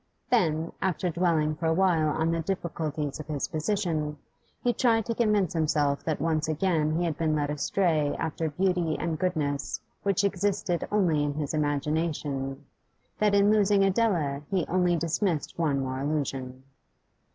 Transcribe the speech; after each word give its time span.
Then, 0.31 0.71
after 0.81 1.11
dwelling 1.11 1.53
for 1.53 1.67
awhile 1.67 2.09
on 2.09 2.31
the 2.31 2.39
difficulties 2.39 3.19
of 3.19 3.27
his 3.27 3.47
position, 3.47 4.17
he 4.63 4.73
tried 4.73 5.05
to 5.05 5.13
convince 5.13 5.53
himself 5.53 6.03
that 6.05 6.19
once 6.19 6.47
again 6.47 6.95
he 6.97 7.03
had 7.03 7.19
been 7.19 7.35
led 7.35 7.51
astray 7.51 8.15
after 8.17 8.49
beauty 8.49 8.97
and 8.97 9.19
goodness 9.19 9.79
which 10.01 10.23
existed 10.23 10.87
only 10.91 11.23
in 11.23 11.35
his 11.35 11.53
imagination, 11.53 12.65
that 13.19 13.35
in 13.35 13.51
losing 13.51 13.83
Adela 13.83 14.41
he 14.49 14.65
only 14.65 14.95
dismissed 14.95 15.59
one 15.59 15.81
more 15.81 15.99
illusion. 15.99 16.63